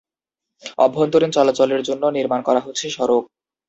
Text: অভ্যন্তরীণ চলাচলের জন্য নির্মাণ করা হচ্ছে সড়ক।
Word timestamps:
অভ্যন্তরীণ 0.77 1.31
চলাচলের 1.31 1.81
জন্য 1.83 2.03
নির্মাণ 2.17 2.39
করা 2.41 2.59
হচ্ছে 2.59 2.85
সড়ক। 2.89 3.23